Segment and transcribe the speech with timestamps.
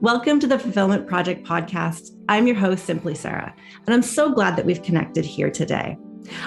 [0.00, 2.16] Welcome to the Fulfillment Project podcast.
[2.28, 3.52] I'm your host, Simpli Sara,
[3.84, 5.98] and I'm so glad that we've connected here today.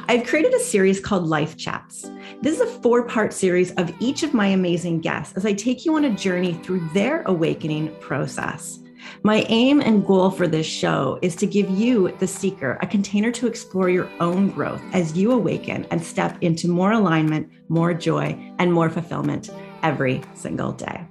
[0.07, 2.09] I've created a series called Life Chats.
[2.41, 5.83] This is a four part series of each of my amazing guests as I take
[5.83, 8.79] you on a journey through their awakening process.
[9.23, 13.33] My aim and goal for this show is to give you, the seeker, a container
[13.33, 18.29] to explore your own growth as you awaken and step into more alignment, more joy,
[18.59, 19.49] and more fulfillment
[19.83, 21.05] every single day.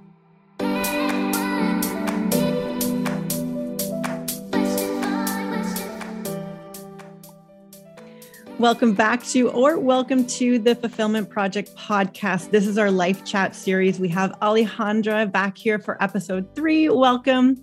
[8.61, 12.51] Welcome back to, or welcome to the Fulfillment Project podcast.
[12.51, 13.99] This is our life chat series.
[13.99, 16.87] We have Alejandra back here for episode three.
[16.87, 17.57] Welcome.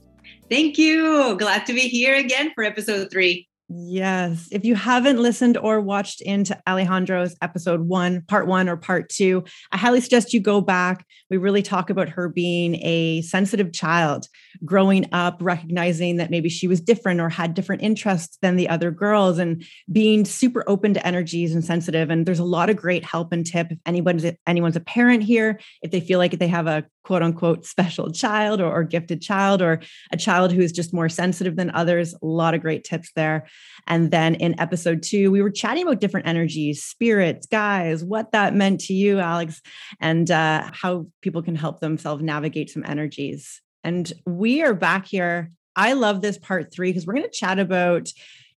[0.51, 1.37] Thank you.
[1.39, 3.47] Glad to be here again for episode three.
[3.69, 4.49] Yes.
[4.51, 9.45] If you haven't listened or watched into Alejandra's episode one, part one, or part two,
[9.71, 11.07] I highly suggest you go back.
[11.31, 14.27] We really talk about her being a sensitive child,
[14.65, 18.91] growing up, recognizing that maybe she was different or had different interests than the other
[18.91, 22.11] girls, and being super open to energies and sensitive.
[22.11, 25.61] And there's a lot of great help and tip if anyone's anyone's a parent here,
[25.83, 29.63] if they feel like they have a quote unquote special child or, or gifted child
[29.63, 29.81] or
[30.13, 33.47] a child who is just more sensitive than others, a lot of great tips there.
[33.87, 38.55] And then in episode two, we were chatting about different energies, spirits, guys, what that
[38.55, 39.63] meant to you, Alex,
[40.01, 43.63] and uh, how people can help themselves navigate some energies.
[43.85, 45.51] And we are back here.
[45.77, 48.09] I love this part three because we're going to chat about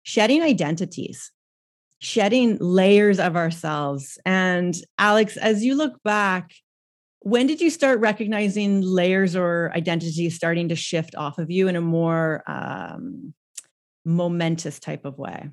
[0.02, 1.30] shedding identities,
[1.98, 4.18] shedding layers of ourselves.
[4.24, 6.52] And Alex, as you look back,
[7.20, 11.76] when did you start recognizing layers or identities starting to shift off of you in
[11.76, 13.34] a more um,
[14.04, 15.50] momentous type of way?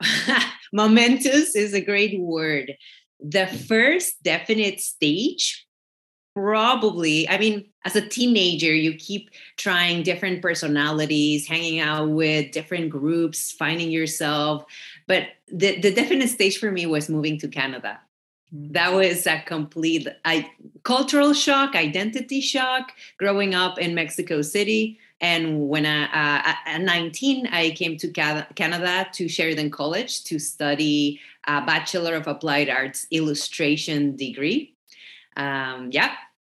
[0.72, 2.74] momentous is a great word.
[3.20, 5.66] The first definite stage,
[6.34, 12.90] probably, I mean, as a teenager, you keep trying different personalities, hanging out with different
[12.90, 14.64] groups, finding yourself.
[15.06, 18.00] But the, the definite stage for me was moving to Canada.
[18.54, 18.72] Mm.
[18.72, 20.50] That was a complete I,
[20.82, 27.46] cultural shock, identity shock, growing up in Mexico City and when I, uh, at 19,
[27.46, 34.16] I came to Canada to Sheridan College to study a Bachelor of Applied Arts illustration
[34.16, 34.74] degree.
[35.36, 36.12] Um, yeah,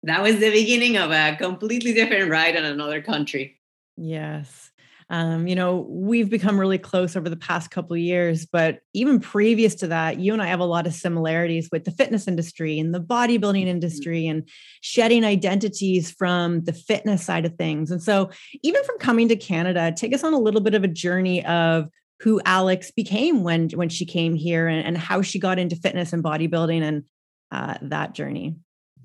[0.06, 3.60] that was the beginning of a completely different ride in another country.
[3.96, 4.70] Yes.
[5.08, 9.76] Um, you know, we've become really close over the past couple years, but even previous
[9.76, 12.92] to that, you and I have a lot of similarities with the fitness industry and
[12.92, 13.68] the bodybuilding mm-hmm.
[13.68, 14.48] industry and
[14.80, 17.92] shedding identities from the fitness side of things.
[17.92, 18.30] And so,
[18.62, 21.88] even from coming to Canada, take us on a little bit of a journey of
[22.20, 26.12] who Alex became when when she came here and, and how she got into fitness
[26.12, 27.04] and bodybuilding and
[27.52, 28.56] uh, that journey.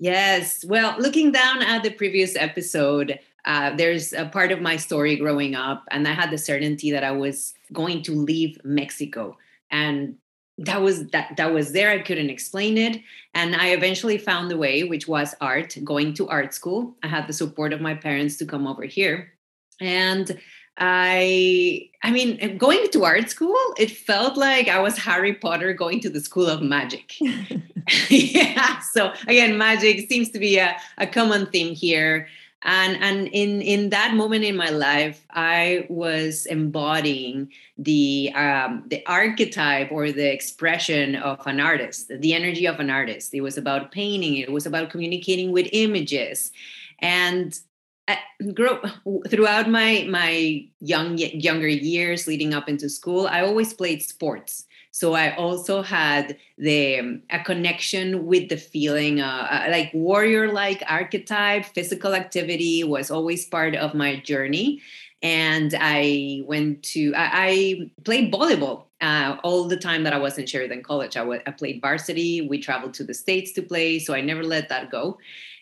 [0.01, 0.65] Yes.
[0.65, 5.53] Well, looking down at the previous episode, uh, there's a part of my story growing
[5.53, 9.37] up, and I had the certainty that I was going to leave Mexico,
[9.69, 10.15] and
[10.57, 11.91] that was that that was there.
[11.91, 12.99] I couldn't explain it,
[13.35, 16.95] and I eventually found the way, which was art, going to art school.
[17.03, 19.33] I had the support of my parents to come over here,
[19.79, 20.35] and
[20.79, 25.99] I I mean, going to art school, it felt like I was Harry Potter going
[25.99, 27.13] to the school of magic.
[28.09, 28.79] yeah.
[28.79, 32.27] So again, magic seems to be a, a common theme here.
[32.63, 39.03] And and in in that moment in my life i was embodying the um, the
[39.07, 43.33] archetype or the expression of an artist the energy of an artist.
[43.33, 46.51] It was about painting it was about communicating with images.
[46.99, 47.59] And
[48.07, 48.15] uh,
[48.53, 48.79] grow
[49.27, 55.13] throughout my my young younger years leading up into school i always played sports so
[55.13, 61.65] I also had the um, a connection with the feeling, uh, uh, like warrior-like archetype.
[61.65, 64.81] Physical activity was always part of my journey,
[65.21, 70.37] and I went to I, I played volleyball uh, all the time that I was
[70.37, 71.15] in Sheridan College.
[71.15, 72.41] I, w- I played varsity.
[72.41, 75.17] We traveled to the states to play, so I never let that go.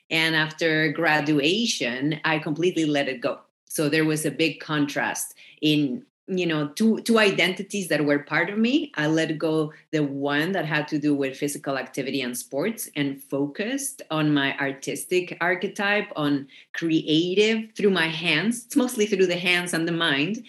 [0.09, 3.40] And after graduation, I completely let it go.
[3.66, 8.49] So there was a big contrast in you know two two identities that were part
[8.49, 8.91] of me.
[8.96, 13.22] I let go the one that had to do with physical activity and sports and
[13.23, 19.73] focused on my artistic archetype on creative through my hands it's mostly through the hands
[19.73, 20.46] and the mind.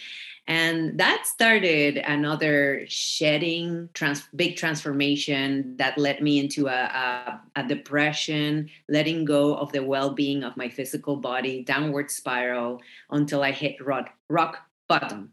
[0.46, 7.66] And that started another shedding trans- big transformation that led me into a, a, a
[7.66, 13.82] depression letting go of the well-being of my physical body downward spiral until i hit
[13.84, 15.30] rock, rock bottom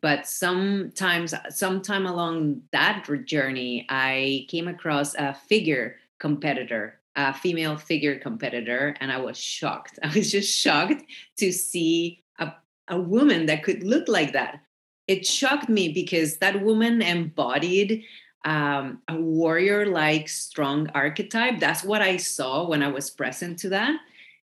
[0.00, 8.16] but sometimes sometime along that journey i came across a figure competitor a female figure
[8.18, 9.98] competitor, and I was shocked.
[10.02, 11.04] I was just shocked
[11.38, 12.52] to see a,
[12.86, 14.60] a woman that could look like that.
[15.08, 18.04] It shocked me because that woman embodied
[18.44, 21.58] um, a warrior like strong archetype.
[21.58, 23.98] That's what I saw when I was present to that.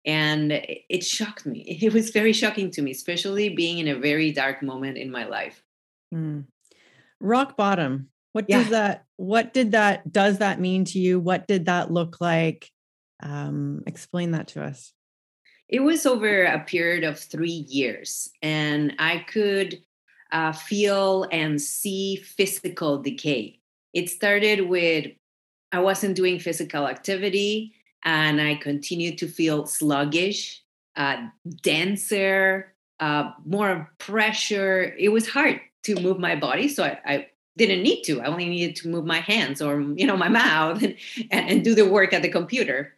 [0.06, 1.78] And it shocked me.
[1.82, 5.26] It was very shocking to me, especially being in a very dark moment in my
[5.26, 5.64] life.
[6.14, 6.46] Mm.
[7.20, 8.10] Rock bottom.
[8.34, 8.60] What yeah.
[8.60, 11.20] does that, what did that, does that mean to you?
[11.20, 12.70] What did that look like?
[13.22, 14.94] Um, explain that to us.
[15.68, 19.82] It was over a period of three years, and I could
[20.32, 23.62] uh, feel and see physical decay
[23.94, 25.08] it started with
[25.72, 30.62] I wasn't doing physical activity and I continued to feel sluggish,
[30.96, 31.28] uh,
[31.62, 34.96] denser, uh, more pressure.
[34.98, 36.68] It was hard to move my body.
[36.68, 37.28] So I, I,
[37.58, 38.22] didn't need to.
[38.22, 40.96] I only needed to move my hands or, you know, my mouth and,
[41.32, 42.96] and, do the work at the computer.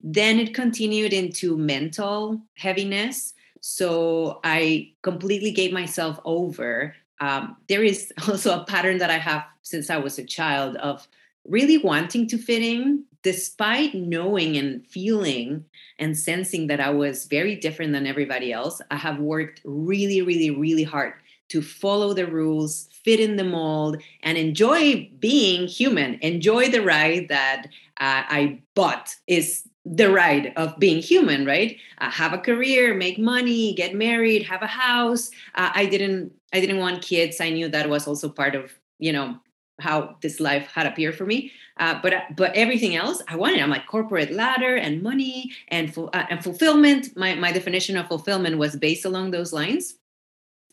[0.00, 3.34] Then it continued into mental heaviness.
[3.60, 9.44] So I completely gave myself over um, there is also a pattern that I have
[9.62, 11.06] since I was a child of
[11.46, 15.64] really wanting to fit in, despite knowing and feeling
[15.98, 18.80] and sensing that I was very different than everybody else.
[18.90, 21.14] I have worked really, really, really hard
[21.48, 27.28] to follow the rules, fit in the mold, and enjoy being human, enjoy the ride
[27.28, 27.66] that
[27.98, 31.78] uh, I bought is the ride of being human, right?
[31.98, 35.30] Uh, have a career, make money, get married, have a house.
[35.54, 37.40] Uh, I didn't I didn't want kids.
[37.40, 39.38] I knew that was also part of, you know,
[39.80, 41.52] how this life had appeared for me.
[41.78, 43.60] Uh, but but everything else I wanted.
[43.60, 47.16] I'm like corporate ladder and money and uh, and fulfillment.
[47.16, 49.94] My my definition of fulfillment was based along those lines.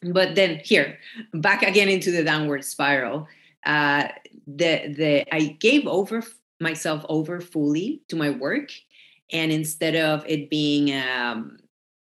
[0.01, 0.99] But then here,
[1.33, 3.27] back again into the downward spiral.
[3.65, 4.07] Uh,
[4.47, 6.23] the the I gave over
[6.59, 8.71] myself over fully to my work,
[9.31, 11.59] and instead of it being um,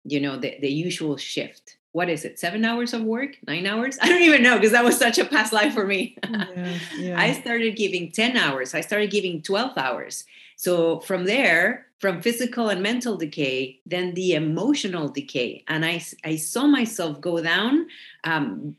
[0.04, 3.36] you know the the usual shift what is it seven hours of work?
[3.46, 3.98] Nine hours?
[4.02, 6.16] I don't even know because that was such a past life for me.
[6.28, 7.20] Yeah, yeah.
[7.20, 10.24] i started giving 10 hours i started giving 12 hours.
[10.56, 16.36] So from there from physical and mental decay then the emotional decay and i i
[16.36, 17.86] saw myself go down
[18.24, 18.76] um,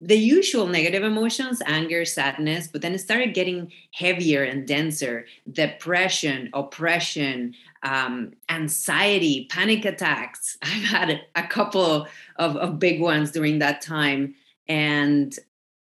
[0.00, 5.26] the usual negative emotions anger sadness but then it started getting heavier and denser.
[5.50, 10.58] Depression oppression um, anxiety panic attacks.
[10.62, 12.06] I've had a couple
[12.36, 14.34] of, of big ones during that time.
[14.68, 15.36] And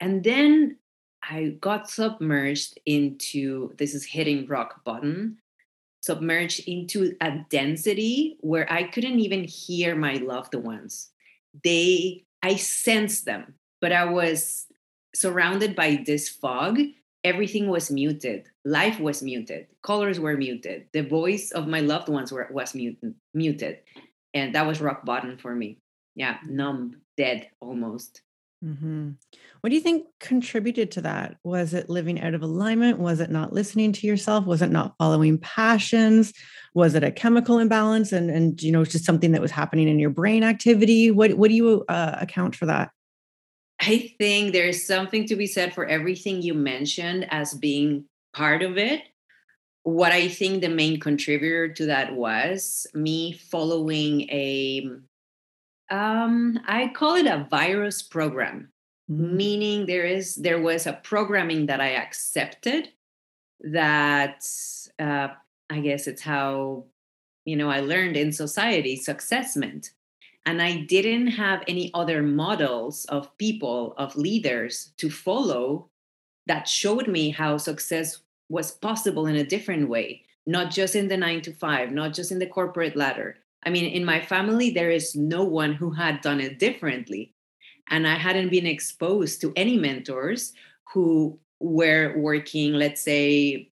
[0.01, 0.77] and then
[1.23, 5.37] i got submerged into this is hitting rock bottom
[6.01, 11.11] submerged into a density where i couldn't even hear my loved ones.
[11.63, 14.67] They i sensed them but I was
[15.15, 16.79] surrounded by this fog.
[17.25, 18.47] Everything was muted.
[18.65, 19.67] Life was muted.
[19.83, 20.87] Colors were muted.
[20.93, 23.79] The voice of my loved ones were, was muted, muted.
[24.33, 25.79] And that was rock bottom for me.
[26.15, 28.23] Yeah, numb, dead almost.
[28.65, 29.11] Mm-hmm.
[29.61, 31.37] What do you think contributed to that?
[31.45, 32.99] Was it living out of alignment?
[32.99, 34.45] Was it not listening to yourself?
[34.45, 36.35] Was it not following passions?
[36.75, 39.99] Was it a chemical imbalance and and you know just something that was happening in
[39.99, 41.11] your brain activity?
[41.11, 42.91] What what do you uh, account for that?
[43.81, 48.05] I think there's something to be said for everything you mentioned as being
[48.35, 49.03] part of it.
[49.85, 54.87] What I think the main contributor to that was me following a,
[55.91, 58.71] um, I call it a virus program,
[59.11, 59.37] mm-hmm.
[59.37, 62.91] meaning there is there was a programming that I accepted
[63.61, 64.47] that
[64.99, 65.29] uh,
[65.71, 66.85] I guess it's how
[67.47, 69.93] you know I learned in society success meant
[70.47, 75.89] and I didn't have any other models of people, of leaders to follow
[76.47, 81.17] that showed me how success was possible in a different way, not just in the
[81.17, 83.37] nine to five, not just in the corporate ladder.
[83.65, 87.35] I mean, in my family, there is no one who had done it differently.
[87.89, 90.53] And I hadn't been exposed to any mentors
[90.93, 93.71] who were working, let's say,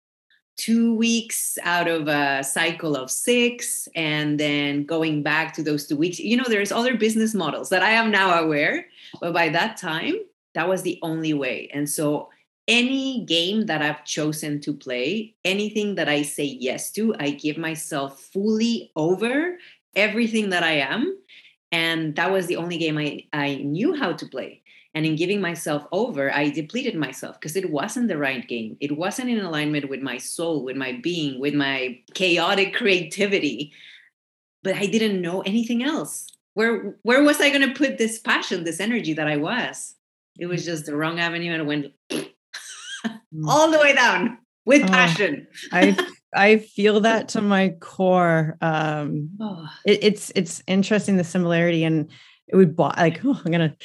[0.58, 5.96] two weeks out of a cycle of six and then going back to those two
[5.96, 6.18] weeks.
[6.18, 8.86] You know there's other business models that i am now aware
[9.20, 10.16] but by that time
[10.54, 11.70] that was the only way.
[11.72, 12.28] And so
[12.66, 17.56] any game that i've chosen to play anything that i say yes to i give
[17.56, 19.56] myself fully over
[19.96, 21.16] everything that i am.
[21.70, 24.62] And that was the only game i, I knew how to play
[24.98, 28.76] and in giving myself over, I depleted myself because it wasn't the right game.
[28.80, 33.72] It wasn't in alignment with my soul, with my being, with my chaotic creativity.
[34.64, 36.26] But I didn't know anything else.
[36.54, 39.94] Where where was I going to put this passion, this energy that I was?
[40.36, 43.46] It was just the wrong avenue and it went mm.
[43.46, 45.46] all the way down with oh, passion.
[45.70, 45.96] I
[46.34, 48.56] I feel that to my core.
[48.60, 49.68] Um, oh.
[49.86, 52.10] it, it's it's interesting the similarity, and
[52.48, 53.76] it would like oh, I'm gonna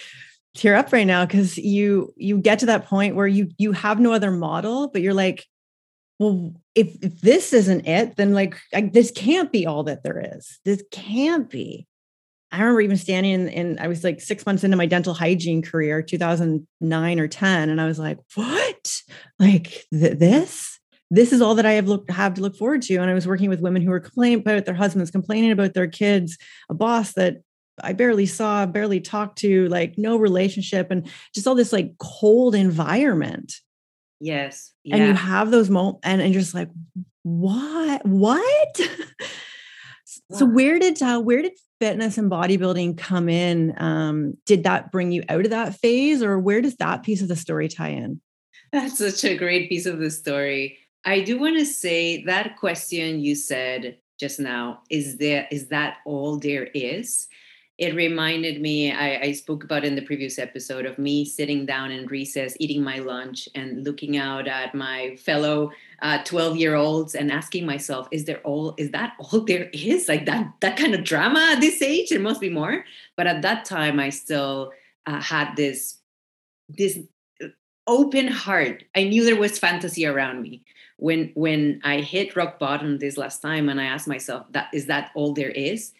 [0.56, 4.00] tear up right now because you you get to that point where you you have
[4.00, 5.46] no other model, but you're like,
[6.20, 10.36] well, if, if this isn't it, then like I, this can't be all that there
[10.38, 10.60] is.
[10.66, 11.88] This can't be.
[12.52, 15.64] I remember even standing in, in, I was like six months into my dental hygiene
[15.64, 17.70] career, 2009 or 10.
[17.70, 19.02] And I was like, what?
[19.40, 20.80] Like th- this?
[21.10, 22.96] This is all that I have look have to look forward to.
[22.98, 25.88] And I was working with women who were complaining about their husbands, complaining about their
[25.88, 26.38] kids,
[26.70, 27.38] a boss that
[27.82, 32.56] I barely saw, barely talked to, like no relationship, and just all this like cold
[32.56, 33.53] environment.
[34.20, 34.72] Yes.
[34.84, 34.98] Yeah.
[34.98, 36.70] And you have those moments, and, and you're just like,
[37.24, 38.06] what?
[38.06, 38.82] What?
[40.32, 43.74] so where did uh, where did fitness and bodybuilding come in?
[43.77, 47.27] Um, did that bring you out of that phase, or where does that piece of
[47.27, 48.22] the story tie in?
[48.72, 50.80] That's such a great piece of the story.
[51.06, 55.98] I do want to say that question you said just now is there is that
[56.06, 57.27] all there is?
[57.77, 61.92] It reminded me I, I, spoke about in the previous episode of me sitting down
[61.92, 65.72] in recess eating my lunch and looking out at my fellow
[66.25, 70.08] 12 uh, year olds and asking myself is there all is that all there is?
[70.08, 72.86] Like that that kind of drama at this age there must be more.
[73.15, 74.72] But at that time i still
[75.08, 75.98] uh, had this
[76.70, 77.00] this
[77.44, 77.48] uh,
[77.88, 78.84] open heart.
[78.96, 80.63] I knew there was fantasy around me.
[80.98, 84.86] When when i hit rock bottom this last time and i asked myself that is
[84.86, 85.92] that all there is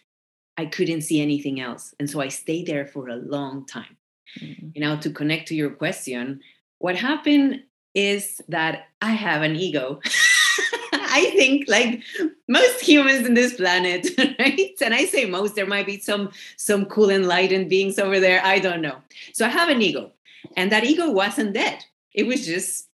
[0.58, 1.94] I couldn't see anything else.
[2.00, 3.98] And so I stayed there for a long time.
[4.40, 4.70] Mm-hmm.
[4.76, 6.42] You know, to connect to your question,
[6.80, 10.00] what happened is that I have an ego.
[10.94, 12.02] I think like
[12.48, 14.72] most humans in this planet, right?
[14.82, 18.44] And I say most, there might be some some cool enlightened beings over there.
[18.44, 18.98] I don't know.
[19.32, 20.12] So I have an ego.
[20.58, 21.86] And that ego wasn't dead.
[22.14, 22.90] It was just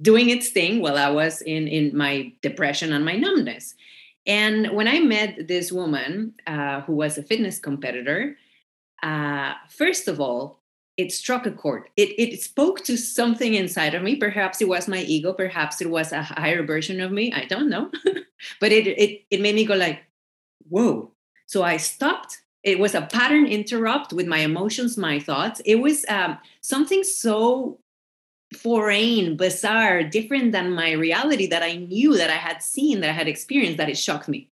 [0.00, 3.74] doing its thing while I was in in my depression and my numbness.
[4.26, 8.36] And when I met this woman uh, who was a fitness competitor,
[9.02, 10.60] uh, first of all,
[10.96, 11.88] it struck a chord.
[11.96, 14.16] It, it spoke to something inside of me.
[14.16, 15.32] Perhaps it was my ego.
[15.32, 17.32] Perhaps it was a higher version of me.
[17.32, 17.90] I don't know.
[18.60, 20.02] but it, it, it made me go like,
[20.68, 21.12] whoa.
[21.46, 22.38] So I stopped.
[22.62, 25.62] It was a pattern interrupt with my emotions, my thoughts.
[25.64, 27.80] It was um, something so
[28.56, 33.14] foreign, bizarre, different than my reality that I knew that I had seen, that I
[33.14, 34.48] had experienced, that it shocked me.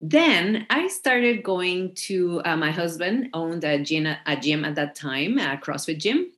[0.00, 4.94] Then I started going to uh, my husband owned a gym, a gym at that
[4.94, 6.32] time, a CrossFit gym,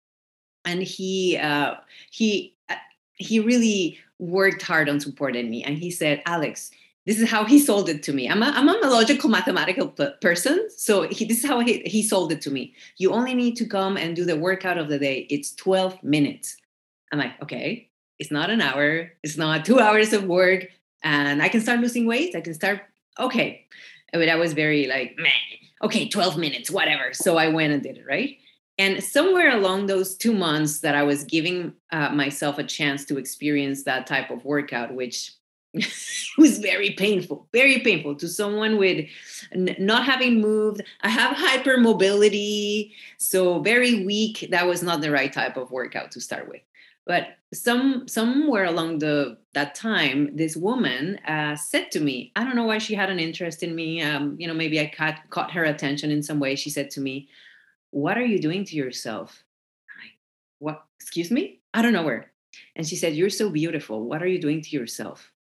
[0.64, 1.74] and he uh,
[2.10, 2.74] he uh,
[3.14, 5.62] he really worked hard on supporting me.
[5.62, 6.70] And he said, Alex,
[7.06, 8.28] this is how he sold it to me.
[8.28, 10.68] I'm a, I'm a logical mathematical p- person.
[10.76, 12.74] So he, this is how he, he sold it to me.
[12.98, 15.26] You only need to come and do the workout of the day.
[15.28, 16.56] It's 12 minutes.
[17.12, 20.66] I'm like, okay, it's not an hour, it's not two hours of work,
[21.02, 22.34] and I can start losing weight.
[22.34, 22.80] I can start,
[23.20, 23.66] okay.
[24.12, 25.32] But I was very like, man,
[25.82, 27.12] okay, 12 minutes, whatever.
[27.12, 28.36] So I went and did it, right?
[28.78, 33.18] And somewhere along those two months that I was giving uh, myself a chance to
[33.18, 35.32] experience that type of workout, which
[36.38, 39.06] was very painful, very painful to someone with
[39.52, 40.82] n- not having moved.
[41.02, 44.48] I have hypermobility, so very weak.
[44.50, 46.62] That was not the right type of workout to start with.
[47.06, 52.56] But some somewhere along the that time, this woman uh, said to me, I don't
[52.56, 54.00] know why she had an interest in me.
[54.00, 56.54] Um, you know, maybe I caught caught her attention in some way.
[56.54, 57.28] She said to me,
[57.90, 59.42] "What are you doing to yourself?"
[60.60, 60.84] What?
[61.00, 61.60] Excuse me?
[61.74, 62.30] I don't know where.
[62.76, 64.04] And she said, "You're so beautiful.
[64.04, 65.32] What are you doing to yourself?"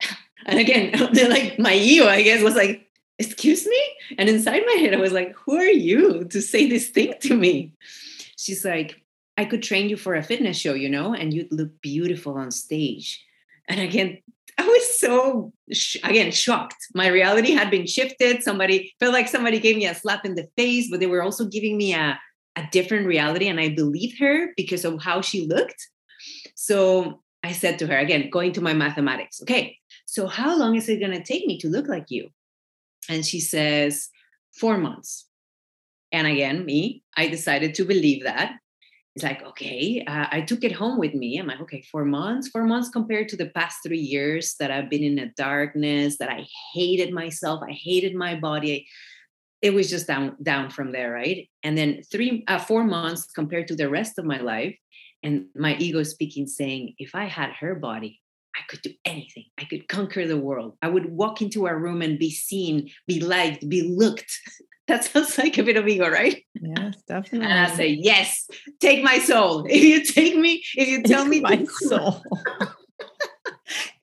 [0.46, 3.82] and again, like my ego, I guess, was like, "Excuse me."
[4.16, 7.34] And inside my head, I was like, "Who are you to say this thing to
[7.36, 7.74] me?"
[8.38, 9.02] She's like,
[9.38, 12.50] I could train you for a fitness show, you know, and you'd look beautiful on
[12.50, 13.24] stage.
[13.68, 14.18] And again,
[14.58, 15.52] I was so
[16.02, 16.88] again shocked.
[16.92, 18.42] My reality had been shifted.
[18.42, 21.44] Somebody felt like somebody gave me a slap in the face, but they were also
[21.44, 22.18] giving me a,
[22.56, 23.46] a different reality.
[23.46, 25.86] And I believed her because of how she looked.
[26.56, 30.88] So I said to her, again, going to my mathematics, okay, so how long is
[30.88, 32.30] it going to take me to look like you?
[33.08, 34.08] And she says,
[34.58, 35.26] four months.
[36.10, 38.54] And again, me, I decided to believe that
[39.18, 42.48] it's like okay uh, i took it home with me i'm like okay four months
[42.48, 46.30] four months compared to the past three years that i've been in a darkness that
[46.30, 48.86] i hated myself i hated my body
[49.60, 53.66] it was just down down from there right and then three uh, four months compared
[53.66, 54.76] to the rest of my life
[55.24, 58.20] and my ego speaking saying if i had her body
[58.56, 59.44] I could do anything.
[59.56, 60.76] I could conquer the world.
[60.82, 64.32] I would walk into a room and be seen, be liked, be looked.
[64.88, 66.44] that sounds like a bit of ego, right?
[66.54, 67.46] Yes, definitely.
[67.46, 68.48] And I say, yes,
[68.80, 69.66] take my soul.
[69.68, 72.22] If you take me, if you tell me my soul.
[72.60, 72.68] if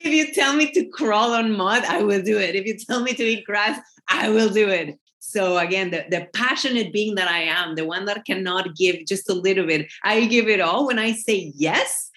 [0.00, 2.54] if you tell me to crawl on mud, I will do it.
[2.54, 3.78] If you tell me to eat grass,
[4.08, 4.98] I will do it.
[5.18, 9.28] So again, the, the passionate being that I am, the one that cannot give just
[9.28, 10.86] a little bit, I give it all.
[10.86, 12.10] When I say yes,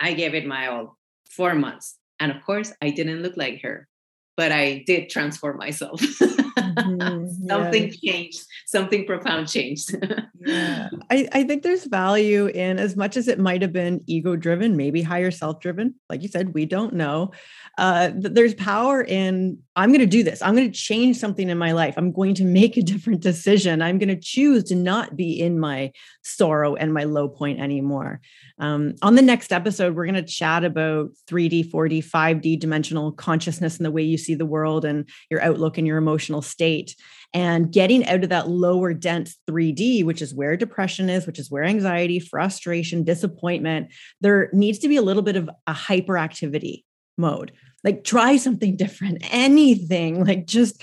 [0.00, 0.96] I gave it my all.
[1.30, 1.98] Four months.
[2.18, 3.88] And of course, I didn't look like her,
[4.36, 6.00] but I did transform myself.
[6.00, 8.12] Mm-hmm, something yeah.
[8.12, 9.96] changed, something profound changed.
[10.40, 10.88] yeah.
[11.10, 14.76] I, I think there's value in as much as it might have been ego driven,
[14.76, 15.94] maybe higher self driven.
[16.10, 17.32] Like you said, we don't know.
[17.78, 20.40] Uh, there's power in I'm going to do this.
[20.40, 21.94] I'm going to change something in my life.
[21.98, 23.82] I'm going to make a different decision.
[23.82, 25.92] I'm going to choose to not be in my
[26.24, 28.22] sorrow and my low point anymore.
[28.58, 33.76] Um, on the next episode, we're going to chat about 3D, 4D, 5D dimensional consciousness
[33.76, 36.96] and the way you see the world and your outlook and your emotional state.
[37.34, 41.50] And getting out of that lower dense 3D, which is where depression is, which is
[41.50, 43.92] where anxiety, frustration, disappointment,
[44.22, 46.84] there needs to be a little bit of a hyperactivity
[47.18, 47.52] mode
[47.86, 50.82] like try something different anything like just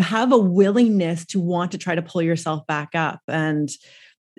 [0.00, 3.20] have a willingness to want to try to pull yourself back up.
[3.26, 3.68] And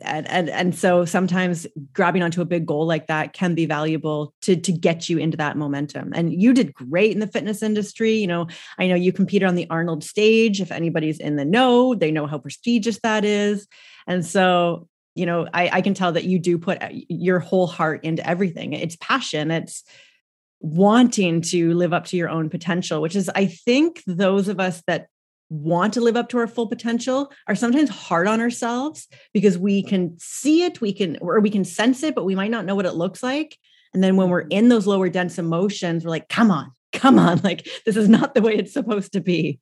[0.02, 4.34] and, and and so sometimes grabbing onto a big goal like that can be valuable
[4.44, 6.14] to to get you into that momentum.
[6.16, 8.14] And you did great in the fitness industry.
[8.14, 10.62] You know i know you competed on the arnold stage.
[10.62, 13.68] If anybody's in the know they know how prestigious that is.
[14.08, 17.68] And so you know i, I can tell that you do put uh, your whole
[17.68, 18.72] heart into everything.
[18.72, 19.52] It's passion.
[19.52, 19.84] It's
[20.62, 24.82] wanting to live up to your own potential which is i think those of us
[24.88, 25.08] that
[25.50, 29.84] want to live up to our full potential are sometimes hard on ourselves because we
[29.84, 32.76] can see it, we can, or we can sense it, but we might not know
[32.76, 33.58] what it looks like.
[33.94, 34.52] And then when we're mm-hmm.
[34.52, 37.40] in those lower dense emotions, we're like, come on, come on.
[37.44, 39.60] Like, this is not the way it's supposed to be.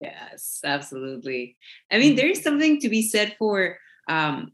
[0.00, 1.56] Yes, absolutely.
[1.90, 3.78] I mean, there's something to be said for
[4.08, 4.52] um,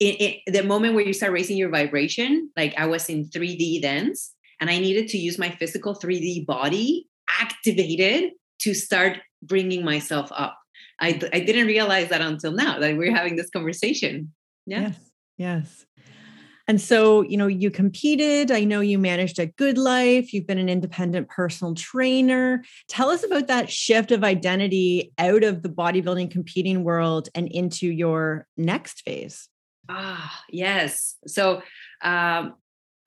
[0.00, 2.50] in, in the moment where you start raising your vibration.
[2.56, 7.08] Like, I was in 3D dance and I needed to use my physical 3D body
[7.40, 10.58] activated to start bringing myself up.
[11.00, 14.32] I, I didn't realize that until now that we're having this conversation.
[14.66, 14.80] Yeah.
[14.80, 15.10] Yes.
[15.38, 15.86] Yes.
[16.68, 18.52] And so, you know, you competed.
[18.52, 20.32] I know you managed a good life.
[20.32, 22.62] You've been an independent personal trainer.
[22.86, 27.88] Tell us about that shift of identity out of the bodybuilding competing world and into
[27.88, 29.48] your next phase.
[29.88, 31.16] Ah, yes.
[31.26, 31.62] So,
[32.02, 32.54] um,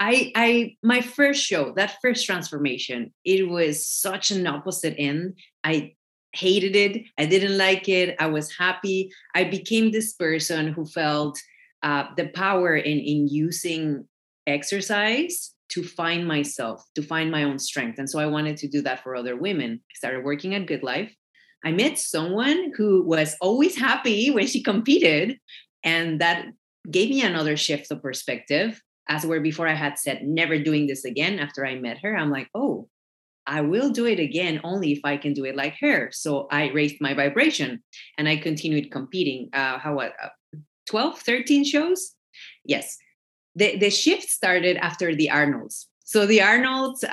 [0.05, 5.39] I, I, my first show, that first transformation, it was such an opposite end.
[5.63, 5.93] I
[6.33, 7.05] hated it.
[7.17, 8.17] I didn't like it.
[8.19, 9.13] I was happy.
[9.33, 11.39] I became this person who felt
[11.83, 14.05] uh, the power in, in using
[14.45, 17.97] exercise to find myself, to find my own strength.
[17.97, 19.79] And so I wanted to do that for other women.
[19.89, 21.15] I started working at Good Life.
[21.63, 25.39] I met someone who was always happy when she competed.
[25.81, 26.47] And that
[26.91, 28.81] gave me another shift of perspective.
[29.09, 32.31] As where before I had said, never doing this again after I met her, I'm
[32.31, 32.87] like, oh,
[33.45, 36.09] I will do it again only if I can do it like her.
[36.11, 37.83] So I raised my vibration
[38.17, 39.49] and I continued competing.
[39.51, 40.09] Uh, how uh,
[40.87, 42.15] 12, 13 shows?
[42.63, 42.97] Yes.
[43.55, 45.89] The, the shift started after the Arnolds.
[46.05, 47.09] So the Arnolds, uh,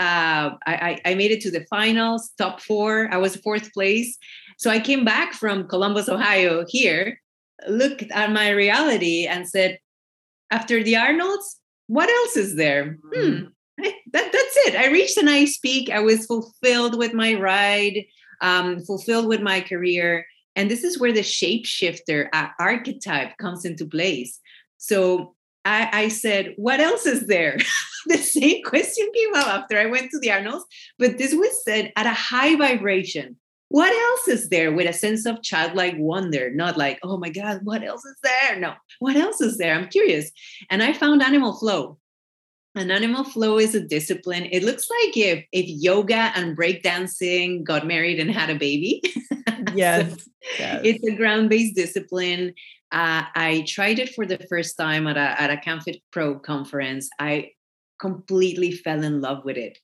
[0.66, 3.08] I, I made it to the finals, top four.
[3.12, 4.16] I was fourth place.
[4.58, 7.20] So I came back from Columbus, Ohio here,
[7.68, 9.78] looked at my reality and said,
[10.50, 11.59] after the Arnolds,
[11.90, 12.98] what else is there?
[13.12, 13.46] Hmm,
[13.78, 14.76] that, that's it.
[14.76, 15.90] I reached an ice peak.
[15.90, 18.04] I was fulfilled with my ride,
[18.40, 20.24] um, fulfilled with my career.
[20.54, 24.38] And this is where the shapeshifter uh, archetype comes into place.
[24.78, 27.58] So I, I said, What else is there?
[28.06, 31.92] the same question came up after I went to the Arnolds, but this was said
[31.96, 33.36] at a high vibration.
[33.70, 36.50] What else is there with a sense of childlike wonder?
[36.50, 38.58] Not like, oh my God, what else is there?
[38.58, 39.74] No, what else is there?
[39.74, 40.30] I'm curious.
[40.70, 41.98] And I found animal flow
[42.76, 44.46] an animal flow is a discipline.
[44.50, 49.02] It looks like if if yoga and breakdancing got married and had a baby.
[49.74, 50.24] Yes.
[50.24, 50.80] so yes.
[50.82, 52.54] It's a ground-based discipline.
[52.90, 57.08] Uh, I tried it for the first time at a at a CanFit Pro conference.
[57.18, 57.50] I
[58.00, 59.78] completely fell in love with it.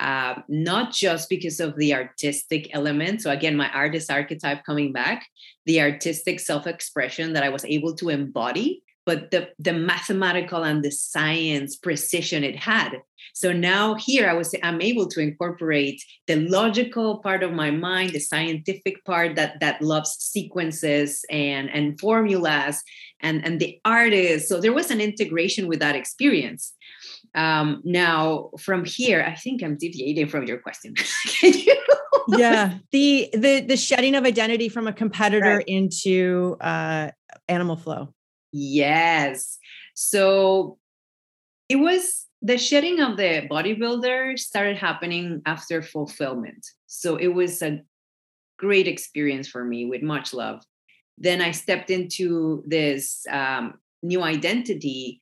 [0.00, 3.22] Uh, not just because of the artistic element.
[3.22, 5.24] So again, my artist archetype coming back,
[5.66, 10.90] the artistic self-expression that I was able to embody but the the mathematical and the
[10.90, 13.02] science precision it had.
[13.32, 18.10] So now here i was i'm able to incorporate the logical part of my mind
[18.10, 22.82] the scientific part that that loves sequences and and formulas
[23.20, 24.48] and and the artist.
[24.48, 26.72] So there was an integration with that experience
[27.34, 30.94] um now from here i think i'm deviating from your question
[31.42, 31.76] you
[32.28, 35.64] yeah the the the shedding of identity from a competitor right.
[35.66, 37.10] into uh
[37.48, 38.14] animal flow
[38.56, 39.58] Yes.
[39.94, 40.78] So
[41.68, 46.64] it was the shedding of the bodybuilder started happening after fulfillment.
[46.86, 47.80] So it was a
[48.56, 50.62] great experience for me with much love.
[51.18, 55.20] Then I stepped into this um, new identity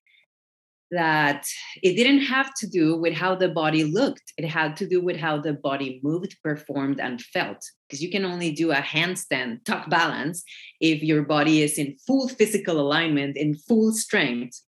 [0.93, 1.47] that
[1.83, 4.33] it didn't have to do with how the body looked.
[4.37, 7.65] It had to do with how the body moved, performed, and felt.
[7.89, 10.45] Because you can only do a handstand tuck balance
[10.81, 14.61] if your body is in full physical alignment, in full strength.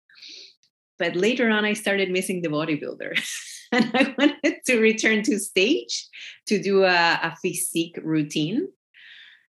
[0.98, 3.20] But later on, I started missing the bodybuilder.
[3.72, 6.06] and I wanted to return to stage
[6.46, 8.68] to do a, a physique routine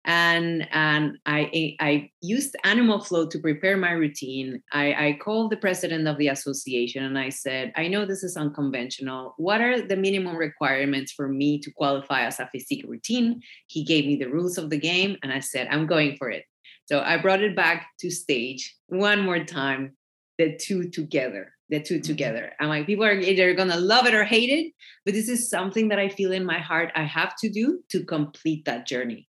[0.08, 4.64] and and I I used Animal Flow to prepare my routine.
[4.72, 8.38] I, I called the president of the association and I said, I know this is
[8.38, 9.36] unconventional.
[9.38, 13.42] What are the minimum requirements for me to qualify as a physique routine?
[13.68, 16.46] He gave me the rules of the game, and I said, I'm going for it.
[16.86, 19.98] So I brought it back to stage one more time,
[20.38, 22.04] the two together the two mm-hmm.
[22.04, 22.54] together.
[22.62, 24.72] And like people are either gonna love it or hate it,
[25.04, 28.06] but this is something that I feel in my heart I have to do to
[28.06, 29.28] complete that journey.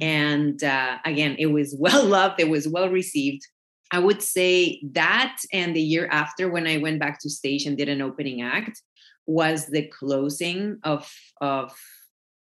[0.00, 3.42] And uh, again, it was well loved, it was well received.
[3.90, 7.76] I would say that and the year after, when I went back to stage and
[7.76, 8.82] did an opening act,
[9.26, 11.74] was the closing of of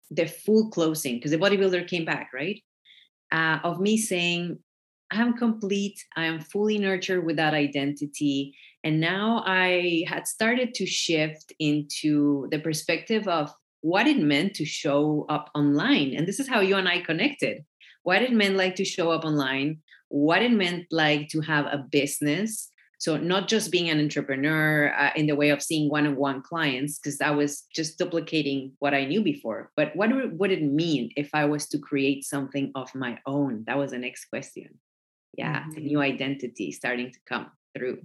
[0.10, 2.62] the full closing because the bodybuilder came back, right?
[3.32, 4.58] Uh, of me saying,
[5.12, 6.00] I am complete.
[6.16, 8.56] I am fully nurtured with that identity.
[8.84, 13.54] And now I had started to shift into the perspective of
[13.88, 16.10] what it meant to show up online.
[16.16, 17.64] And this is how you and I connected.
[18.04, 21.78] What it meant like to show up online, what it meant like to have a
[21.78, 22.70] business.
[23.00, 27.22] So not just being an entrepreneur uh, in the way of seeing one-on-one clients, because
[27.22, 29.72] I was just duplicating what I knew before.
[29.78, 33.64] But what would it mean if I was to create something of my own?
[33.68, 34.80] That was the next question.
[35.38, 35.78] Yeah, mm-hmm.
[35.78, 38.00] a new identity starting to come through.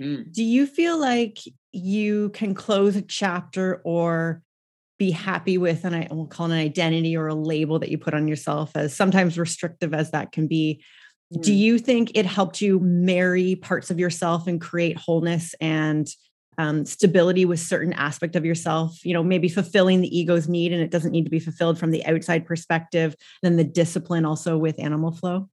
[0.00, 0.32] Mm.
[0.32, 1.38] Do you feel like
[1.72, 4.42] you can close a chapter or
[4.98, 7.98] be happy with and I will call it an identity or a label that you
[7.98, 10.82] put on yourself as sometimes restrictive as that can be.
[11.32, 11.42] Mm.
[11.42, 16.08] Do you think it helped you marry parts of yourself and create wholeness and
[16.58, 19.04] um, stability with certain aspect of yourself?
[19.04, 21.92] You know, maybe fulfilling the ego's need and it doesn't need to be fulfilled from
[21.92, 23.14] the outside perspective.
[23.42, 25.48] Then the discipline also with animal flow.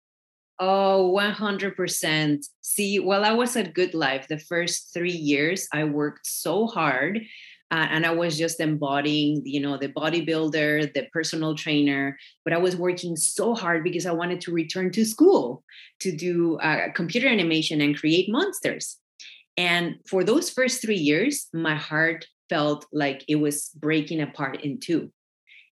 [0.57, 2.45] Oh, 100%.
[2.61, 7.21] See, while I was at Good Life, the first three years, I worked so hard
[7.71, 12.17] uh, and I was just embodying, you know, the bodybuilder, the personal trainer.
[12.43, 15.63] But I was working so hard because I wanted to return to school
[16.01, 18.97] to do uh, computer animation and create monsters.
[19.57, 24.79] And for those first three years, my heart felt like it was breaking apart in
[24.79, 25.11] two.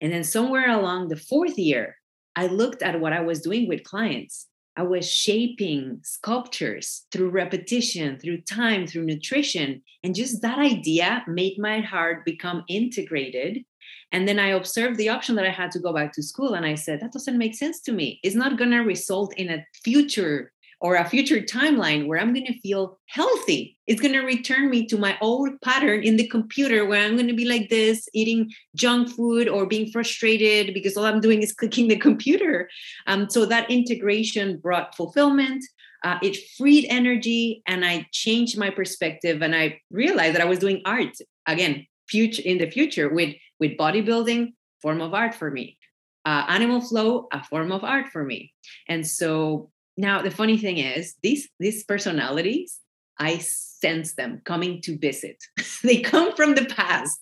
[0.00, 1.96] And then somewhere along the fourth year,
[2.36, 8.18] I looked at what I was doing with clients I was shaping sculptures through repetition,
[8.18, 9.82] through time, through nutrition.
[10.02, 13.64] And just that idea made my heart become integrated.
[14.12, 16.54] And then I observed the option that I had to go back to school.
[16.54, 18.20] And I said, that doesn't make sense to me.
[18.22, 22.46] It's not going to result in a future or a future timeline where I'm going
[22.46, 23.76] to feel healthy.
[23.86, 27.28] It's going to return me to my old pattern in the computer where I'm going
[27.28, 31.52] to be like this, eating junk food or being frustrated because all I'm doing is
[31.52, 32.70] clicking the computer.
[33.06, 35.64] Um, so that integration brought fulfillment.
[36.02, 39.42] Uh, it freed energy, and I changed my perspective.
[39.42, 41.14] And I realized that I was doing art
[41.46, 45.76] again, future in the future with with bodybuilding, form of art for me.
[46.24, 48.54] Uh, animal flow, a form of art for me.
[48.88, 52.78] And so now the funny thing is these these personalities
[53.18, 53.38] i
[53.80, 55.36] sense them coming to visit.
[55.82, 57.18] They come from the past.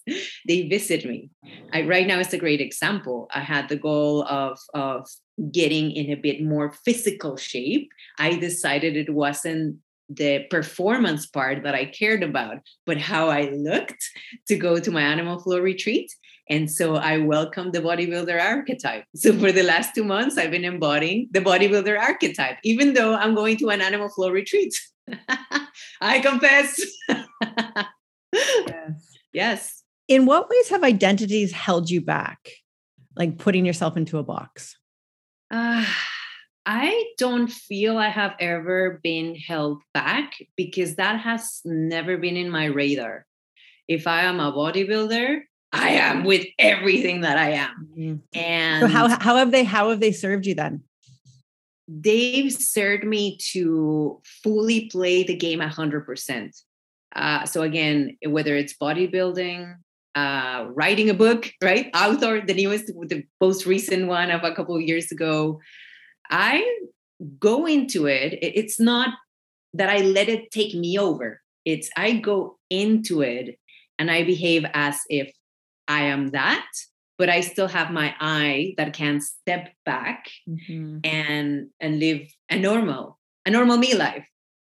[0.48, 1.30] They visit me.
[1.72, 3.28] I, right now it's a great example.
[3.32, 5.06] I had the goal of of
[5.52, 7.88] getting in a bit more physical shape.
[8.18, 9.76] I decided it wasn't
[10.10, 14.02] the performance part that i cared about but how i looked
[14.48, 16.10] to go to my animal flow retreat
[16.50, 19.04] and so I welcome the bodybuilder archetype.
[19.16, 23.34] So for the last two months, I've been embodying the bodybuilder archetype, even though I'm
[23.34, 24.74] going to an animal flow retreat.
[26.00, 26.80] I confess.
[28.32, 29.16] yes.
[29.32, 29.82] yes.
[30.06, 32.50] In what ways have identities held you back?
[33.16, 34.76] Like putting yourself into a box?
[35.50, 35.84] Uh,
[36.64, 42.50] I don't feel I have ever been held back because that has never been in
[42.50, 43.26] my radar.
[43.88, 45.40] If I am a bodybuilder,
[45.72, 47.88] I am with everything that I am.
[47.96, 48.38] Mm-hmm.
[48.38, 50.82] And so how how have they how have they served you then?
[51.86, 56.56] They've served me to fully play the game a hundred percent.
[57.14, 59.74] Uh, so again, whether it's bodybuilding,
[60.14, 61.90] uh, writing a book, right?
[61.94, 65.60] Author, the newest, the most recent one of a couple of years ago.
[66.30, 66.62] I
[67.38, 68.38] go into it.
[68.42, 69.14] It's not
[69.74, 73.58] that I let it take me over It's I go into it
[73.98, 75.30] and I behave as if
[75.88, 76.66] I am that,
[77.16, 80.98] but I still have my eye that can step back mm-hmm.
[81.02, 84.26] and and live a normal, a normal me life.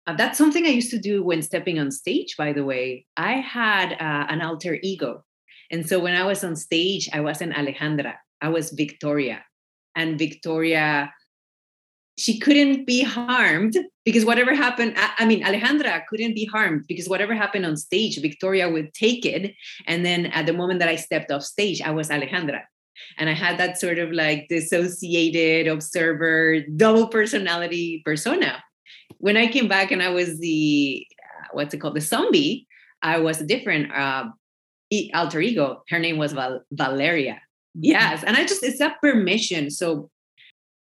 [0.08, 2.36] Uh, that's something I used to do when stepping on stage.
[2.38, 5.24] By the way, I had uh, an alter ego,
[5.70, 8.16] and so when I was on stage, I wasn't Alejandra.
[8.42, 9.44] I was Victoria,
[9.96, 11.12] and Victoria
[12.18, 17.34] she couldn't be harmed because whatever happened I, mean alejandra couldn't be harmed because whatever
[17.34, 19.56] happened on stage victoria would take it.
[19.88, 22.62] And then at the moment that i stepped off stage i was alejandra.
[23.18, 28.64] And i had that sort of like dissociated observer double personality persona.
[29.18, 31.96] When i came back and i was the uh, what's it called?
[31.96, 32.68] The zombie
[33.02, 34.26] i was a different uh,
[35.14, 35.84] alter ego.
[35.90, 37.36] Her name was Val- valeria.
[37.78, 37.84] Mm-hmm.
[37.84, 38.24] yes.
[38.24, 39.72] And i just it's that permission.
[39.72, 40.11] So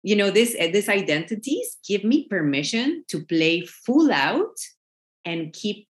[0.02, 4.56] you know this uh, these identities give me permission to play full out
[5.24, 5.88] and keep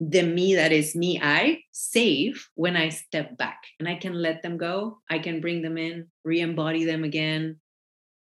[0.00, 3.62] the me that is me i safe when i step back.
[3.78, 4.98] And i can let them go.
[5.10, 7.58] I can bring them in re-embody them again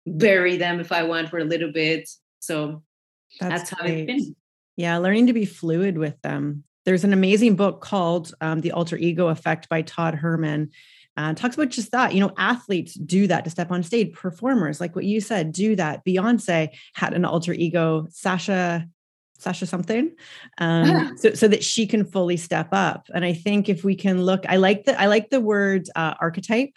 [0.07, 2.09] bury them if i want for a little bit.
[2.41, 2.83] So
[3.39, 4.37] that's, that's how it's been.
[4.77, 6.65] Yeah learning to be fluid with them.
[6.87, 10.71] There's an amazing book called um, the alter ego effect by todd herman
[11.17, 12.15] uh, talks about just that.
[12.15, 14.13] You know, athletes do that to step on stage.
[14.13, 16.05] Performers, like what you said, do that.
[16.05, 18.87] Beyonce had an alter ego, Sasha,
[19.39, 20.13] Sasha something,
[20.59, 23.07] um, so so that she can fully step up.
[23.15, 26.15] And I think if we can look, I like the I like the word uh,
[26.21, 26.73] archetype.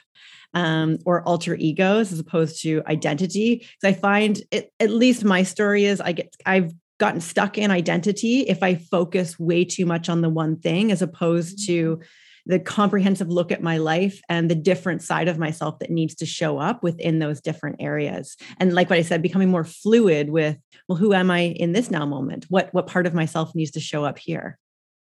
[0.56, 3.56] Um, or alter egos as opposed to identity.
[3.56, 7.72] Because I find it, at least my story is I get I've gotten stuck in
[7.72, 12.04] identity if I focus way too much on the one thing as opposed to mm-hmm
[12.45, 16.25] the comprehensive look at my life and the different side of myself that needs to
[16.25, 18.36] show up within those different areas.
[18.60, 21.89] And like what i said becoming more fluid with well who am i in this
[21.89, 22.45] now moment?
[22.49, 24.58] What what part of myself needs to show up here?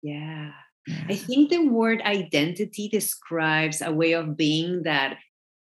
[0.02, 0.52] Yeah.
[1.08, 5.16] I think the word identity describes a way of being that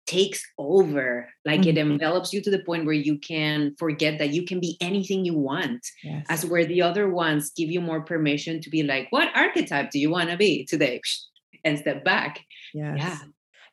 [0.07, 1.29] takes over.
[1.45, 1.71] Like mm-hmm.
[1.71, 5.25] it envelops you to the point where you can forget that you can be anything
[5.25, 6.27] you want yes.
[6.29, 9.99] as where the other ones give you more permission to be like what archetype do
[9.99, 11.01] you want to be today
[11.66, 12.44] and step back.
[12.72, 12.96] Yes.
[12.98, 13.18] Yeah.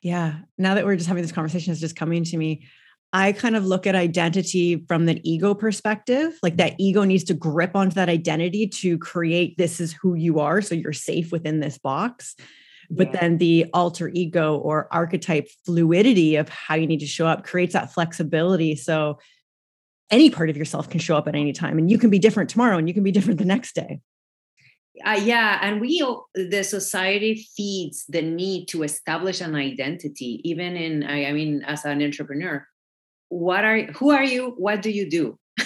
[0.02, 0.36] Yeah.
[0.58, 2.68] Now that we're just having this conversation, it's just coming to me.
[3.14, 6.34] I kind of look at identity from the ego perspective.
[6.42, 10.40] Like that ego needs to grip onto that identity to create this is who you
[10.40, 10.62] are.
[10.62, 12.36] So you're safe within this box.
[12.90, 13.22] But yeah.
[13.22, 17.74] then the alter ego or archetype fluidity of how you need to show up creates
[17.74, 18.76] that flexibility.
[18.76, 19.20] So
[20.10, 22.50] any part of yourself can show up at any time and you can be different
[22.50, 24.02] tomorrow and you can be different the next day
[25.06, 31.04] uh, yeah and we the society feeds the need to establish an identity even in
[31.04, 32.68] I, I, mean as an entrepreneur
[33.30, 35.40] what are who are you what do you do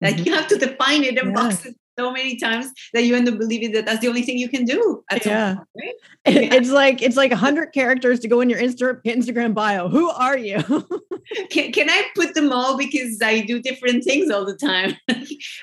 [0.00, 0.24] like mm-hmm.
[0.24, 1.32] you have to define it in yeah.
[1.32, 4.48] boxes so many times that you end up believing that that's the only thing you
[4.48, 5.54] can do yeah.
[5.54, 5.94] Point, right?
[6.26, 10.38] it's like it's like 100 characters to go in your Insta- instagram bio who are
[10.38, 10.62] you
[11.50, 14.94] can, can i put them all because i do different things all the time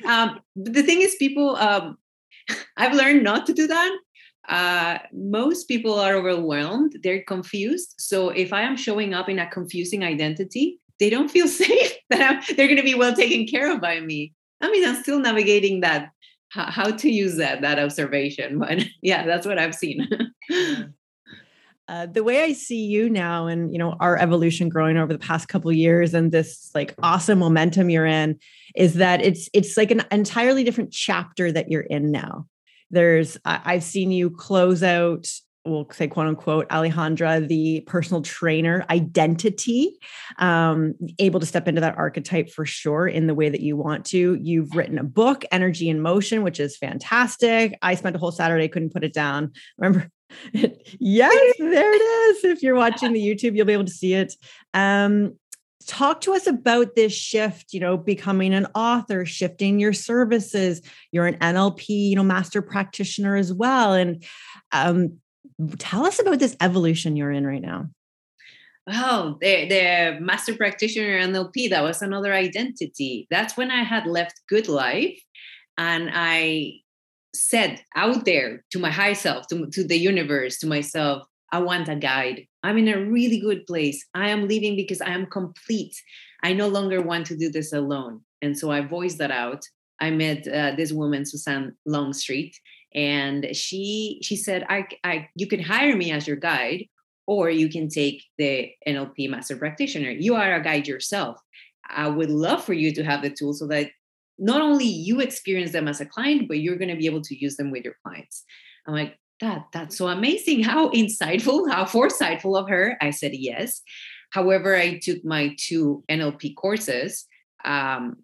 [0.05, 1.97] um, the thing is people um,
[2.77, 3.97] I've learned not to do that.
[4.47, 7.95] Uh, most people are overwhelmed, they're confused.
[7.97, 12.21] So if I am showing up in a confusing identity, they don't feel safe that
[12.21, 14.33] I'm, they're going to be well taken care of by me.
[14.61, 16.09] I mean, I'm still navigating that,
[16.49, 18.59] how, to use that, that observation.
[18.59, 20.07] But yeah, that's what I've seen.
[21.87, 25.19] Uh, the way I see you now and you know our evolution growing over the
[25.19, 28.39] past couple years and this like awesome momentum you're in
[28.75, 32.47] is that it's it's like an entirely different chapter that you're in now.
[32.89, 35.27] There's I've seen you close out
[35.65, 39.97] we'll say quote unquote alejandra the personal trainer identity
[40.37, 44.05] um, able to step into that archetype for sure in the way that you want
[44.05, 44.35] to.
[44.41, 47.77] You've written a book energy in motion which is fantastic.
[47.81, 49.51] I spent a whole saturday couldn't put it down.
[49.77, 50.09] Remember
[50.53, 52.43] yes, there it is.
[52.43, 54.33] If you're watching the YouTube, you'll be able to see it.
[54.73, 55.35] Um,
[55.85, 61.27] talk to us about this shift you know becoming an author shifting your services you're
[61.27, 64.23] an nlp you know master practitioner as well and
[64.71, 65.17] um,
[65.77, 67.87] tell us about this evolution you're in right now
[68.91, 74.41] oh the, the master practitioner nlp that was another identity that's when i had left
[74.47, 75.19] good life
[75.77, 76.73] and i
[77.35, 81.89] said out there to my high self, to, to the universe, to myself, I want
[81.89, 82.47] a guide.
[82.63, 84.05] I'm in a really good place.
[84.13, 85.95] I am leaving because I am complete.
[86.43, 88.21] I no longer want to do this alone.
[88.41, 89.63] And so I voiced that out.
[89.99, 92.59] I met uh, this woman, Suzanne Longstreet,
[92.93, 96.85] and she she said, I, I you can hire me as your guide,
[97.27, 100.09] or you can take the NLP master practitioner.
[100.09, 101.39] You are a guide yourself.
[101.89, 103.91] I would love for you to have the tool so that
[104.37, 107.39] not only you experience them as a client, but you're going to be able to
[107.39, 108.43] use them with your clients.
[108.87, 110.63] I'm like, that that's so amazing.
[110.63, 112.97] How insightful, how foresightful of her.
[113.01, 113.81] I said yes.
[114.29, 117.25] However, I took my two NLP courses
[117.63, 118.17] um,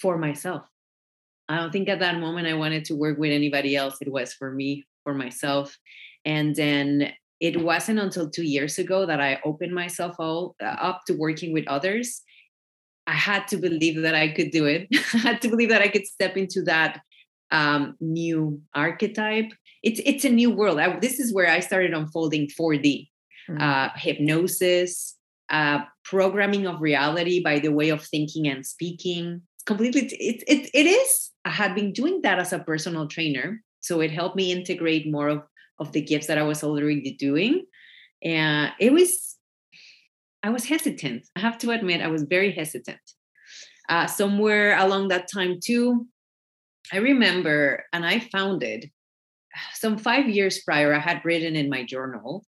[0.00, 0.62] for myself.
[1.48, 3.96] I don't think at that moment I wanted to work with anybody else.
[4.00, 5.76] It was for me, for myself.
[6.24, 11.02] And then it wasn't until two years ago that I opened myself all, uh, up
[11.06, 12.22] to working with others.
[13.06, 14.88] I had to believe that I could do it.
[15.14, 17.00] I had to believe that I could step into that
[17.50, 19.52] um, new archetype.
[19.82, 20.78] It's it's a new world.
[20.78, 23.08] I, this is where I started unfolding 4D,
[23.50, 23.60] mm-hmm.
[23.60, 25.16] uh, hypnosis,
[25.50, 29.42] uh, programming of reality by the way of thinking and speaking.
[29.56, 30.02] It's completely.
[30.02, 31.30] It it it is.
[31.44, 35.28] I had been doing that as a personal trainer, so it helped me integrate more
[35.28, 35.42] of
[35.78, 37.66] of the gifts that I was already doing.
[38.22, 39.31] And it was,
[40.42, 41.28] I was hesitant.
[41.36, 43.00] I have to admit, I was very hesitant.
[43.88, 46.06] Uh, somewhere along that time, too,
[46.92, 48.86] I remember, and I found it
[49.74, 52.44] some five years prior, I had written in my journal.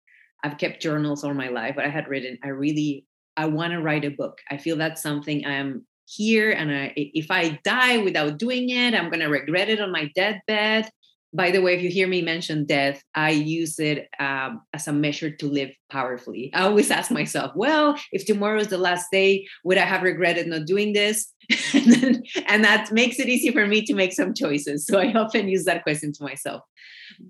[0.44, 3.80] I've kept journals all my life, but I had written, I really, I want to
[3.80, 4.38] write a book.
[4.50, 9.08] I feel that's something I'm here, and I, if I die without doing it, I'm
[9.08, 10.90] going to regret it on my deathbed
[11.34, 14.92] by the way, if you hear me mention death, I use it um, as a
[14.92, 16.50] measure to live powerfully.
[16.52, 20.46] I always ask myself, well, if tomorrow is the last day, would I have regretted
[20.46, 21.32] not doing this?
[21.74, 24.86] and, then, and that makes it easy for me to make some choices.
[24.86, 26.62] So I often use that question to myself.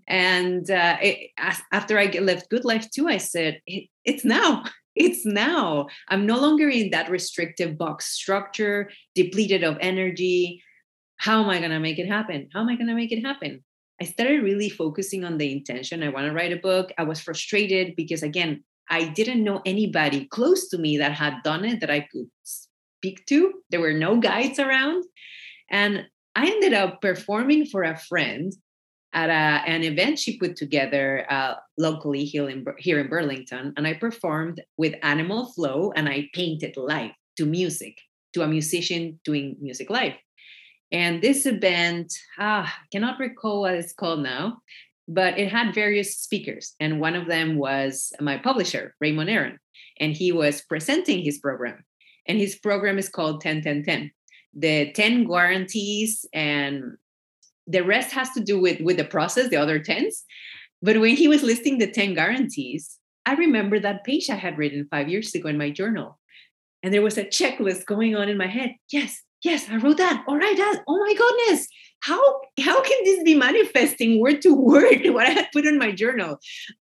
[0.09, 1.31] And uh, it,
[1.73, 4.65] after I left GoodLife too, I said, it, it's now.
[4.95, 5.87] It's now.
[6.11, 10.62] I'm no longer in that restrictive box structure, depleted of energy.
[11.17, 12.51] How am I going to make it happen?
[12.53, 13.65] How am I going to make it happen?
[14.03, 16.03] I started really focusing on the intention.
[16.03, 16.91] I want to write a book.
[16.99, 21.65] I was frustrated because, again, I didn't know anybody close to me that had done
[21.65, 23.53] it that I could speak to.
[23.71, 25.05] There were no guides around.
[25.71, 28.53] And I ended up performing for a friend
[29.12, 33.73] at a, an event she put together uh, locally here in, here in Burlington.
[33.77, 37.99] And I performed with Animal Flow and I painted live to music,
[38.35, 40.15] to a musician doing music live.
[40.92, 44.59] And this event, ah, I cannot recall what it's called now,
[45.09, 46.74] but it had various speakers.
[46.78, 49.59] And one of them was my publisher, Raymond Aaron.
[49.98, 51.83] And he was presenting his program.
[52.26, 54.11] And his program is called 10 10 10.
[54.55, 56.98] The 10 guarantees and
[57.66, 60.22] the rest has to do with, with the process, the other 10s.
[60.83, 64.88] But when he was listing the 10 guarantees, I remember that page I had written
[64.90, 66.18] five years ago in my journal.
[66.83, 68.74] And there was a checklist going on in my head.
[68.90, 70.24] Yes, yes, I wrote that.
[70.26, 70.83] All right, that.
[70.87, 71.68] Oh my goodness.
[72.00, 72.20] How
[72.61, 76.38] how can this be manifesting word to word what I had put in my journal?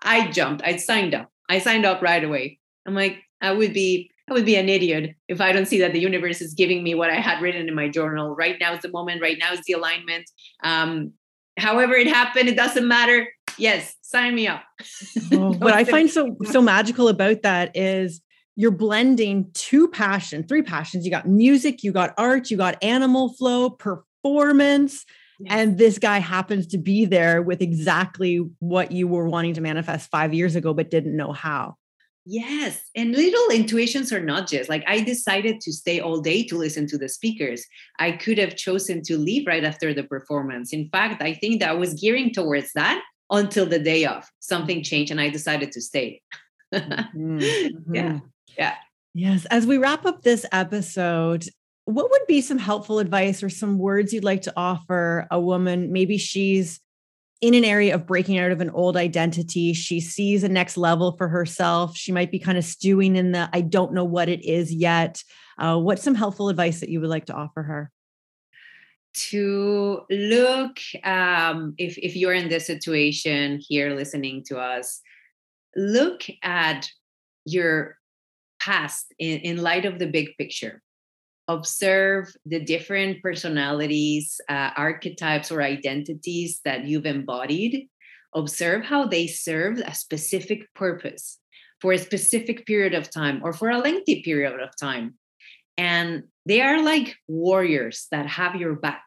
[0.02, 0.62] I jumped.
[0.64, 1.30] I signed up.
[1.48, 2.58] I signed up right away.
[2.86, 5.92] I'm like, I would be I would be an idiot if I don't see that
[5.92, 8.34] the universe is giving me what I had written in my journal.
[8.34, 9.20] Right now is the moment.
[9.20, 10.30] Right now is the alignment.
[10.62, 11.12] Um,
[11.58, 13.28] however it happened, it doesn't matter.
[13.58, 14.62] Yes, sign me up.
[15.34, 18.20] Oh, what I find so so magical about that is
[18.56, 21.04] you're blending two passions, three passions.
[21.04, 25.04] You got music, you got art, you got animal flow, performance.
[25.40, 25.52] Yes.
[25.52, 30.10] And this guy happens to be there with exactly what you were wanting to manifest
[30.10, 31.76] five years ago, but didn't know how.
[32.24, 32.80] Yes.
[32.94, 34.68] And little intuitions or nudges.
[34.68, 37.64] Like I decided to stay all day to listen to the speakers.
[37.98, 40.72] I could have chosen to leave right after the performance.
[40.72, 44.30] In fact, I think that I was gearing towards that until the day of.
[44.38, 46.22] Something changed and I decided to stay.
[46.72, 47.94] mm-hmm.
[47.94, 48.20] Yeah.
[48.58, 48.74] Yeah.
[49.14, 49.44] Yes.
[49.46, 51.46] As we wrap up this episode,
[51.84, 55.92] what would be some helpful advice or some words you'd like to offer a woman?
[55.92, 56.80] Maybe she's
[57.40, 59.72] in an area of breaking out of an old identity.
[59.74, 61.96] She sees a next level for herself.
[61.96, 65.22] She might be kind of stewing in the I don't know what it is yet.
[65.58, 67.90] Uh, what's some helpful advice that you would like to offer her?
[69.14, 75.00] To look, um, if, if you're in this situation here listening to us,
[75.76, 76.88] look at
[77.44, 77.98] your
[78.62, 80.80] past in, in light of the big picture.
[81.48, 87.88] Observe the different personalities, uh, archetypes, or identities that you've embodied.
[88.34, 91.38] Observe how they serve a specific purpose
[91.80, 95.14] for a specific period of time or for a lengthy period of time.
[95.76, 99.04] And they are like warriors that have your back.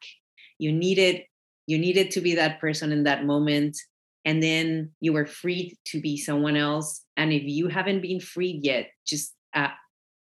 [0.60, 1.24] You needed
[1.68, 3.76] you needed to be that person in that moment
[4.24, 8.64] and then you were freed to be someone else and if you haven't been freed
[8.64, 9.70] yet just uh,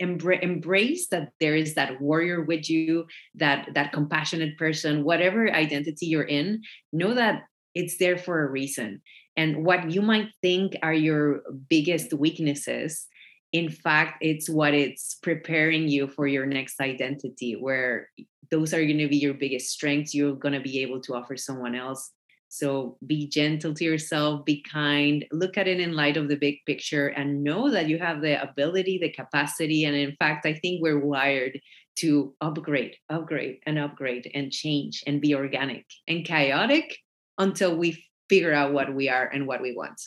[0.01, 6.07] embra- embrace that there is that warrior with you that that compassionate person whatever identity
[6.07, 6.63] you're in
[6.93, 7.45] know that
[7.75, 9.03] it's there for a reason.
[9.37, 13.07] And what you might think are your biggest weaknesses
[13.53, 18.09] in fact it's what it's preparing you for your next identity where
[18.51, 21.37] those are going to be your biggest strengths you're going to be able to offer
[21.37, 22.11] someone else
[22.55, 26.59] so be gentle to yourself, be kind, look at it in light of the big
[26.67, 29.85] picture, and know that you have the ability, the capacity.
[29.87, 31.59] And in fact, I think we're wired
[31.97, 36.97] to upgrade, upgrade, and upgrade, and change and be organic and chaotic
[37.39, 40.01] until we figure out what we are and what we want.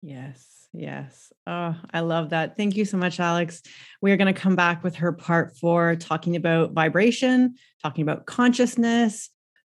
[0.00, 1.32] Yes, yes.
[1.48, 2.56] Oh, I love that.
[2.56, 3.60] Thank you so much, Alex.
[4.00, 8.26] We are going to come back with her part four, talking about vibration, talking about
[8.26, 9.30] consciousness,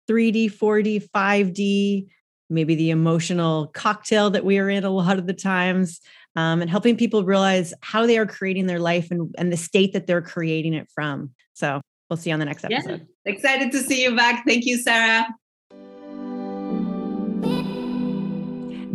[0.09, 2.07] 3D, 4D, 5D,
[2.49, 6.01] maybe the emotional cocktail that we are in a lot of the times,
[6.37, 9.93] um, and helping people realize how they are creating their life and, and the state
[9.93, 11.31] that they're creating it from.
[11.55, 13.07] So we'll see you on the next episode.
[13.25, 13.33] Yeah.
[13.33, 14.45] Excited to see you back.
[14.47, 15.27] Thank you, Sara.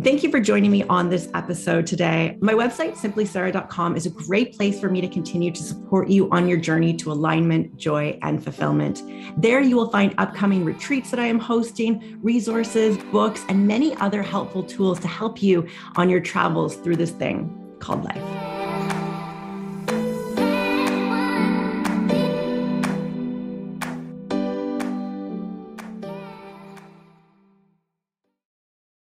[0.02, 2.36] Thank you for joining me on this episode today.
[2.40, 6.48] My website, simplisara.com, is a great place for me to continue to support you on
[6.48, 9.04] your journey to alignment, joy, and fulfillment.
[9.40, 14.22] There you will find upcoming retreats that I am hosting, resources, books, and many other
[14.22, 18.51] helpful tools to help you on your travels through this thing called life.